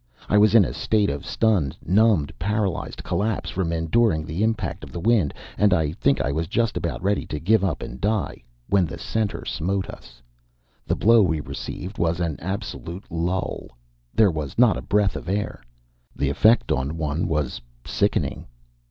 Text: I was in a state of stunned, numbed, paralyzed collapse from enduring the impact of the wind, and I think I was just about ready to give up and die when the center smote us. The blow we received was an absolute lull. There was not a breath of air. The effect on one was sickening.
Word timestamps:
I 0.27 0.35
was 0.35 0.55
in 0.55 0.65
a 0.65 0.73
state 0.73 1.11
of 1.11 1.27
stunned, 1.27 1.77
numbed, 1.85 2.33
paralyzed 2.39 3.03
collapse 3.03 3.51
from 3.51 3.71
enduring 3.71 4.25
the 4.25 4.41
impact 4.41 4.83
of 4.83 4.91
the 4.91 4.99
wind, 4.99 5.31
and 5.59 5.75
I 5.75 5.91
think 5.91 6.19
I 6.19 6.31
was 6.31 6.47
just 6.47 6.75
about 6.75 7.03
ready 7.03 7.23
to 7.27 7.39
give 7.39 7.63
up 7.63 7.83
and 7.83 8.01
die 8.01 8.41
when 8.67 8.87
the 8.87 8.97
center 8.97 9.45
smote 9.45 9.87
us. 9.91 10.19
The 10.87 10.95
blow 10.95 11.21
we 11.21 11.39
received 11.39 11.99
was 11.99 12.19
an 12.19 12.39
absolute 12.39 13.03
lull. 13.11 13.67
There 14.11 14.31
was 14.31 14.57
not 14.57 14.75
a 14.75 14.81
breath 14.81 15.15
of 15.15 15.29
air. 15.29 15.61
The 16.15 16.31
effect 16.31 16.71
on 16.71 16.97
one 16.97 17.27
was 17.27 17.61
sickening. 17.85 18.47